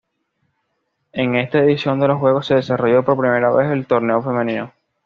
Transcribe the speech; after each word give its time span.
En 1.11 1.35
esta 1.35 1.59
edición 1.59 1.99
de 1.99 2.07
los 2.07 2.17
juegos 2.17 2.47
se 2.47 2.55
desarrolló 2.55 3.05
por 3.05 3.19
primera 3.19 3.51
vez 3.51 3.69
el 3.69 3.85
torneo 3.85 4.23
femenino. 4.23 4.73